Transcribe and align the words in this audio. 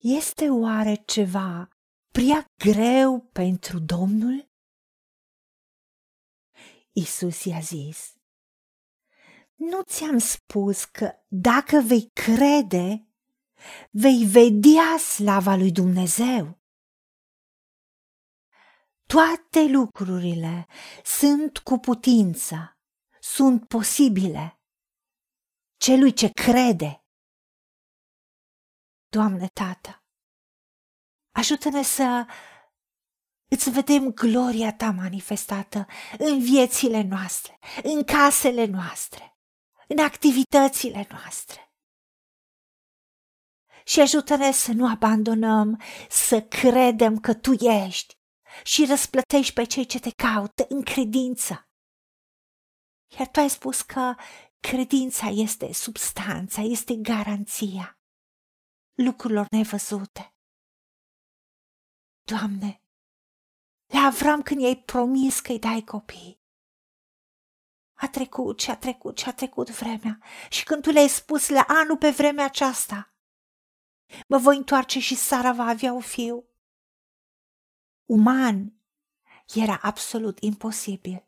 Este 0.00 0.48
oare 0.48 1.02
ceva 1.06 1.68
prea 2.12 2.52
greu 2.56 3.20
pentru 3.20 3.78
Domnul? 3.78 4.50
Isus 6.92 7.44
i-a 7.44 7.60
zis, 7.60 8.14
Nu 9.54 9.82
ți-am 9.82 10.18
spus 10.18 10.84
că 10.84 11.12
dacă 11.28 11.80
vei 11.86 12.10
crede, 12.12 13.08
vei 13.90 14.24
vedea 14.24 14.98
slava 14.98 15.54
lui 15.54 15.72
Dumnezeu. 15.72 16.58
Toate 19.06 19.66
lucrurile 19.70 20.66
sunt 21.04 21.58
cu 21.58 21.78
putință, 21.78 22.78
sunt 23.20 23.68
posibile. 23.68 24.60
Celui 25.76 26.12
ce 26.12 26.28
crede. 26.28 27.02
Doamne 29.10 29.48
Tată, 29.48 30.02
ajută-ne 31.34 31.82
să 31.82 32.26
îți 33.50 33.70
vedem 33.70 34.12
gloria 34.12 34.74
Ta 34.74 34.90
manifestată 34.90 35.86
în 36.18 36.40
viețile 36.40 37.02
noastre, 37.02 37.58
în 37.82 38.04
casele 38.04 38.64
noastre, 38.64 39.38
în 39.86 39.98
activitățile 39.98 41.06
noastre. 41.10 41.72
Și 43.84 44.00
ajută-ne 44.00 44.52
să 44.52 44.72
nu 44.72 44.90
abandonăm, 44.90 45.82
să 46.08 46.42
credem 46.42 47.18
că 47.18 47.34
Tu 47.34 47.52
ești 47.52 48.18
și 48.64 48.86
răsplătești 48.86 49.52
pe 49.52 49.64
cei 49.64 49.86
ce 49.86 49.98
te 49.98 50.10
caută 50.10 50.66
în 50.68 50.82
credință. 50.82 51.68
Iar 53.18 53.28
Tu 53.28 53.40
ai 53.40 53.50
spus 53.50 53.82
că 53.82 54.14
credința 54.60 55.26
este 55.26 55.72
substanța, 55.72 56.60
este 56.62 56.94
garanția 56.94 57.97
lucrurilor 59.04 59.46
nevăzute. 59.50 60.34
Doamne, 62.24 62.82
la 63.86 64.00
Avram 64.00 64.42
când 64.42 64.60
i-ai 64.60 64.76
promis 64.76 65.40
că 65.40 65.52
îi 65.52 65.58
dai 65.58 65.82
copii. 65.84 66.40
A 67.94 68.08
trecut 68.08 68.60
și 68.60 68.70
a 68.70 68.76
trecut 68.76 69.18
și 69.18 69.28
a 69.28 69.34
trecut 69.34 69.70
vremea 69.70 70.22
și 70.50 70.64
când 70.64 70.82
tu 70.82 70.90
le-ai 70.90 71.08
spus 71.08 71.48
la 71.48 71.64
anul 71.68 71.96
pe 71.96 72.10
vremea 72.10 72.44
aceasta, 72.44 73.14
mă 74.28 74.38
voi 74.38 74.56
întoarce 74.56 75.00
și 75.00 75.14
Sara 75.14 75.52
va 75.52 75.64
avea 75.64 75.92
un 75.92 76.00
fiu. 76.00 76.48
Uman 78.04 78.82
era 79.54 79.78
absolut 79.82 80.38
imposibil. 80.38 81.26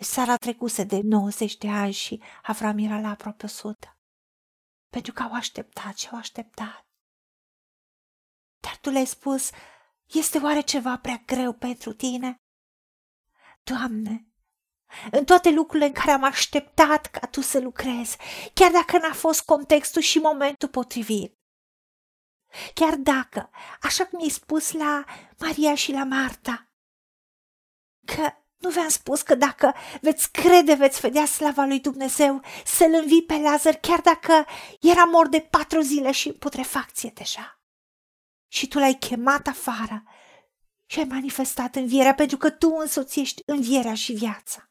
Sara 0.00 0.36
trecuse 0.36 0.84
de 0.84 1.00
90 1.00 1.56
de 1.56 1.68
ani 1.68 1.92
și 1.92 2.22
Avram 2.42 2.78
era 2.78 3.00
la 3.00 3.08
aproape 3.08 3.46
100 3.46 3.97
pentru 4.88 5.12
că 5.12 5.22
au 5.22 5.32
așteptat 5.32 5.98
și 5.98 6.08
au 6.12 6.18
așteptat. 6.18 6.86
Dar 8.60 8.76
tu 8.80 8.90
le-ai 8.90 9.06
spus, 9.06 9.50
este 10.06 10.38
oare 10.38 10.60
ceva 10.60 10.98
prea 10.98 11.22
greu 11.26 11.52
pentru 11.52 11.92
tine? 11.92 12.42
Doamne, 13.62 14.26
în 15.10 15.24
toate 15.24 15.50
lucrurile 15.50 15.86
în 15.86 15.92
care 15.92 16.10
am 16.10 16.24
așteptat 16.24 17.06
ca 17.06 17.26
tu 17.26 17.40
să 17.40 17.60
lucrezi, 17.60 18.16
chiar 18.54 18.70
dacă 18.70 18.98
n-a 18.98 19.12
fost 19.12 19.42
contextul 19.44 20.02
și 20.02 20.18
momentul 20.18 20.68
potrivit. 20.68 21.38
Chiar 22.74 22.94
dacă, 22.94 23.50
așa 23.80 24.06
cum 24.06 24.22
ai 24.22 24.28
spus 24.28 24.72
la 24.72 25.04
Maria 25.38 25.74
și 25.74 25.92
la 25.92 26.04
Marta, 26.04 26.67
că 26.67 26.67
nu 28.58 28.70
v-am 28.70 28.88
spus 28.88 29.22
că 29.22 29.34
dacă 29.34 29.74
veți 30.00 30.30
crede, 30.30 30.74
veți 30.74 31.00
vedea 31.00 31.24
slava 31.24 31.64
lui 31.64 31.80
Dumnezeu 31.80 32.42
să-l 32.64 32.94
învii 32.94 33.24
pe 33.24 33.36
Lazar, 33.36 33.74
chiar 33.74 34.00
dacă 34.00 34.46
era 34.80 35.04
mor 35.04 35.28
de 35.28 35.40
patru 35.40 35.80
zile 35.80 36.10
și 36.10 36.28
în 36.28 36.34
putrefacție 36.34 37.10
deja. 37.14 37.60
Și 38.50 38.68
tu 38.68 38.78
l-ai 38.78 38.94
chemat 38.94 39.46
afară 39.46 40.02
și 40.86 40.98
ai 40.98 41.04
manifestat 41.04 41.74
învierea 41.74 42.14
pentru 42.14 42.36
că 42.36 42.50
tu 42.50 42.68
însoțești 42.80 43.42
învierea 43.46 43.94
și 43.94 44.12
viața. 44.12 44.70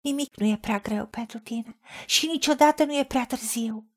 Nimic 0.00 0.36
nu 0.36 0.46
e 0.46 0.58
prea 0.58 0.78
greu 0.78 1.06
pentru 1.06 1.38
tine 1.38 1.78
și 2.06 2.26
niciodată 2.26 2.84
nu 2.84 2.98
e 2.98 3.04
prea 3.04 3.26
târziu, 3.26 3.90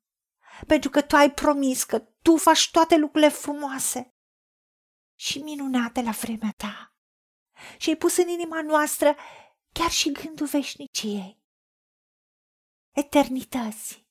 pentru 0.66 0.90
că 0.90 1.00
tu 1.00 1.16
ai 1.16 1.30
promis 1.30 1.84
că 1.84 1.98
tu 1.98 2.36
faci 2.36 2.70
toate 2.70 2.96
lucrurile 2.96 3.30
frumoase 3.30 4.14
și 5.14 5.38
minunate 5.38 6.02
la 6.02 6.10
vremea 6.10 6.54
ta 6.56 6.89
și 7.78 7.88
ai 7.88 7.96
pus 7.96 8.16
în 8.16 8.28
inima 8.28 8.62
noastră 8.62 9.16
chiar 9.72 9.90
și 9.90 10.12
gândul 10.12 10.46
veșniciei. 10.46 11.38
Eternități, 12.90 14.06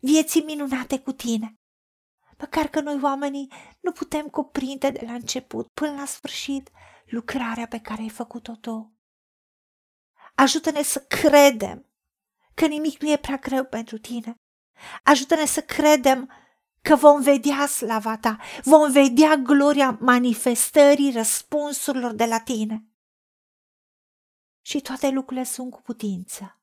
vieții 0.00 0.42
minunate 0.42 1.00
cu 1.00 1.12
tine, 1.12 1.58
măcar 2.38 2.68
că 2.68 2.80
noi 2.80 3.00
oamenii 3.02 3.52
nu 3.80 3.92
putem 3.92 4.28
cuprinde 4.28 4.90
de 4.90 5.04
la 5.06 5.12
început 5.12 5.68
până 5.72 5.92
la 5.92 6.04
sfârșit 6.04 6.70
lucrarea 7.04 7.66
pe 7.66 7.80
care 7.80 8.02
ai 8.02 8.08
făcut-o 8.08 8.54
tu. 8.54 8.98
Ajută-ne 10.34 10.82
să 10.82 11.00
credem 11.00 11.88
că 12.54 12.66
nimic 12.66 13.00
nu 13.00 13.10
e 13.10 13.16
prea 13.16 13.36
greu 13.36 13.64
pentru 13.64 13.98
tine. 13.98 14.34
Ajută-ne 15.02 15.44
să 15.44 15.62
credem 15.62 16.32
că 16.88 16.96
vom 16.96 17.22
vedea 17.22 17.66
slava 17.66 18.16
ta, 18.16 18.38
vom 18.62 18.92
vedea 18.92 19.36
gloria 19.36 19.98
manifestării 20.00 21.12
răspunsurilor 21.12 22.12
de 22.12 22.24
la 22.24 22.40
tine. 22.40 22.84
Și 24.60 24.80
toate 24.80 25.10
lucrurile 25.10 25.44
sunt 25.44 25.70
cu 25.70 25.82
putință. 25.82 26.60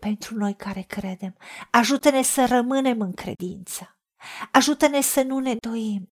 Pentru 0.00 0.34
noi 0.34 0.54
care 0.54 0.82
credem, 0.82 1.36
ajută-ne 1.70 2.22
să 2.22 2.46
rămânem 2.46 3.00
în 3.00 3.12
credință. 3.12 3.98
Ajută-ne 4.52 5.00
să 5.00 5.22
nu 5.22 5.38
ne 5.38 5.54
doim. 5.54 6.12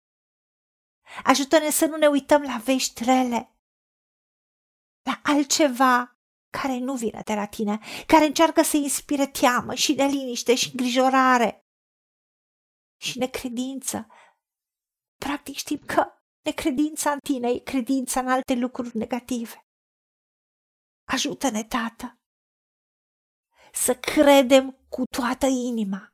Ajută-ne 1.25 1.71
să 1.71 1.87
nu 1.87 1.97
ne 1.97 2.07
uităm 2.07 2.43
la 2.43 2.57
vești 2.57 3.05
rele, 3.05 3.57
la 5.03 5.21
altceva 5.23 6.19
care 6.51 6.79
nu 6.79 6.95
vine 6.95 7.21
de 7.25 7.35
la 7.35 7.47
tine, 7.47 7.79
care 8.07 8.25
încearcă 8.25 8.63
să 8.63 8.77
inspire 8.77 9.27
teamă 9.27 9.75
și 9.75 9.93
neliniște 9.93 10.55
și 10.55 10.69
îngrijorare 10.71 11.64
și 13.05 13.19
necredință. 13.19 14.07
Practic 15.17 15.57
știm 15.57 15.79
că 15.79 16.07
necredința 16.45 17.13
în 17.13 17.19
tine 17.19 17.51
e 17.51 17.59
credința 17.59 18.21
în 18.21 18.29
alte 18.29 18.55
lucruri 18.55 18.97
negative. 18.97 19.67
Ajută-ne, 21.05 21.65
Tată, 21.65 22.19
să 23.73 23.95
credem 23.95 24.71
cu 24.89 25.03
toată 25.17 25.47
inima 25.47 26.09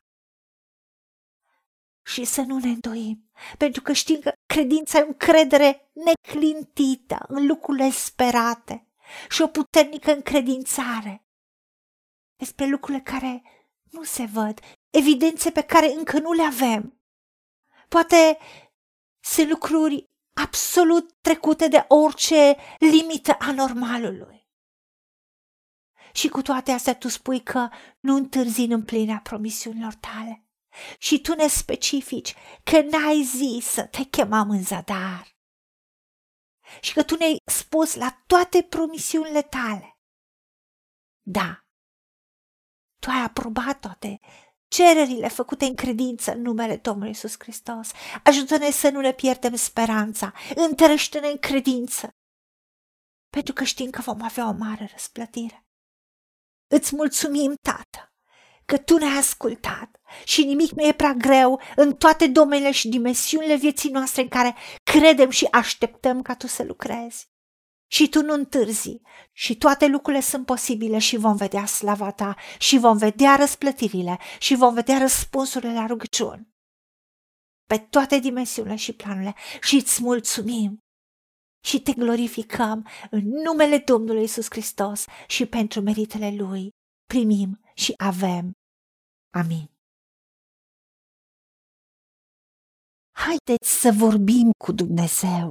și 2.06 2.24
să 2.24 2.40
nu 2.40 2.58
ne 2.58 2.68
îndoim, 2.68 3.30
pentru 3.58 3.82
că 3.82 3.92
știm 3.92 4.20
că 4.20 4.32
credința 4.46 4.98
e 4.98 5.02
o 5.02 5.06
încredere 5.06 5.90
neclintită 5.92 7.24
în 7.28 7.46
lucrurile 7.46 7.90
sperate 7.90 8.86
și 9.28 9.42
o 9.42 9.48
puternică 9.48 10.12
încredințare 10.12 11.24
despre 12.36 12.66
lucrurile 12.66 13.02
care 13.02 13.42
nu 13.90 14.02
se 14.02 14.24
văd, 14.24 14.60
evidențe 14.90 15.50
pe 15.50 15.62
care 15.62 15.92
încă 15.92 16.18
nu 16.18 16.32
le 16.32 16.42
avem. 16.42 17.00
Poate 17.88 18.38
sunt 19.20 19.48
lucruri 19.48 20.10
absolut 20.32 21.12
trecute 21.20 21.68
de 21.68 21.84
orice 21.88 22.56
limită 22.78 23.36
a 23.38 23.52
normalului. 23.52 24.48
Și 26.12 26.28
cu 26.28 26.42
toate 26.42 26.70
astea 26.70 26.94
tu 26.94 27.08
spui 27.08 27.42
că 27.42 27.68
nu 28.00 28.14
întârzi 28.14 28.60
în 28.60 28.70
împlinirea 28.70 29.20
promisiunilor 29.20 29.94
tale. 29.94 30.44
Și 30.98 31.20
tu 31.20 31.34
ne 31.34 31.46
specifici 31.46 32.34
că 32.64 32.80
n-ai 32.80 33.22
zis 33.22 33.66
să 33.66 33.86
te 33.86 34.02
chemam 34.02 34.50
în 34.50 34.62
zadar. 34.62 35.36
Și 36.80 36.92
că 36.92 37.02
tu 37.02 37.16
ne-ai 37.16 37.36
spus 37.44 37.94
la 37.94 38.22
toate 38.26 38.62
promisiunile 38.62 39.42
tale. 39.42 39.98
Da, 41.22 41.64
tu 42.98 43.10
ai 43.10 43.22
aprobat 43.22 43.80
toate 43.80 44.20
cererile 44.70 45.28
făcute 45.28 45.64
în 45.64 45.74
credință 45.74 46.32
în 46.32 46.40
numele 46.40 46.76
Domnului 46.76 47.08
Iisus 47.08 47.34
Hristos. 47.38 47.90
Ajută-ne 48.24 48.70
să 48.70 48.90
nu 48.90 49.00
ne 49.00 49.12
pierdem 49.12 49.54
speranța, 49.54 50.32
întărește-ne 50.54 51.28
în 51.28 51.38
credință, 51.38 52.14
pentru 53.30 53.52
că 53.52 53.64
știm 53.64 53.90
că 53.90 54.00
vom 54.00 54.22
avea 54.22 54.48
o 54.48 54.52
mare 54.52 54.88
răsplătire. 54.92 55.66
Îți 56.66 56.94
mulțumim, 56.94 57.54
Tată, 57.62 58.14
că 58.64 58.78
Tu 58.78 58.96
ne-ai 58.96 59.18
ascultat 59.18 60.00
și 60.24 60.44
nimic 60.44 60.70
nu 60.70 60.86
e 60.86 60.92
prea 60.92 61.12
greu 61.12 61.60
în 61.76 61.94
toate 61.94 62.26
domeniile 62.26 62.72
și 62.72 62.88
dimensiunile 62.88 63.56
vieții 63.56 63.90
noastre 63.90 64.22
în 64.22 64.28
care 64.28 64.56
credem 64.82 65.30
și 65.30 65.48
așteptăm 65.50 66.22
ca 66.22 66.34
Tu 66.34 66.46
să 66.46 66.62
lucrezi 66.62 67.28
și 67.90 68.08
tu 68.08 68.22
nu 68.22 68.32
întârzi. 68.32 69.00
Și 69.32 69.56
toate 69.56 69.86
lucrurile 69.86 70.22
sunt 70.22 70.46
posibile 70.46 70.98
și 70.98 71.16
vom 71.16 71.36
vedea 71.36 71.66
slava 71.66 72.12
ta 72.12 72.36
și 72.58 72.78
vom 72.78 72.96
vedea 72.96 73.36
răsplătirile 73.36 74.18
și 74.38 74.54
vom 74.54 74.74
vedea 74.74 74.98
răspunsurile 74.98 75.72
la 75.72 75.86
rugăciuni. 75.86 76.48
Pe 77.66 77.78
toate 77.78 78.18
dimensiunile 78.18 78.76
și 78.76 78.92
planurile. 78.92 79.34
Și 79.60 79.74
îți 79.74 80.02
mulțumim. 80.02 80.78
Și 81.64 81.80
te 81.80 81.92
glorificăm 81.92 82.86
în 83.10 83.28
numele 83.28 83.78
Domnului 83.78 84.22
Isus 84.22 84.46
Hristos 84.50 85.04
și 85.28 85.46
pentru 85.46 85.80
meritele 85.80 86.34
Lui 86.36 86.68
primim 87.06 87.60
și 87.74 87.92
avem. 87.96 88.52
Amin. 89.34 89.70
Haideți 93.16 93.80
să 93.80 93.90
vorbim 93.96 94.50
cu 94.64 94.72
Dumnezeu, 94.72 95.50